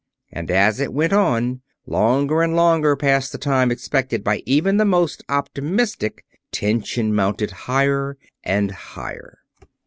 And 0.31 0.49
as 0.49 0.79
it 0.79 0.93
went 0.95 1.13
on, 1.13 1.61
longer 1.85 2.41
and 2.41 2.55
longer 2.55 2.95
past 2.95 3.31
the 3.31 3.37
time 3.37 3.69
expected 3.69 4.23
by 4.23 4.41
even 4.47 4.77
the 4.77 4.83
most 4.85 5.23
optimistic, 5.29 6.25
tension 6.51 7.13
mounted 7.13 7.51
higher 7.69 8.17
and 8.43 8.71
higher. 8.71 9.37